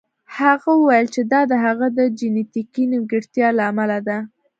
هغه 0.37 0.69
وویل 0.75 1.07
چې 1.15 1.21
دا 1.31 1.41
د 1.51 1.53
هغه 1.65 1.87
د 1.97 1.99
جینیتیکي 2.19 2.83
نیمګړتیا 2.91 3.47
له 3.57 3.63
امله 3.71 3.99
ده 4.07 4.17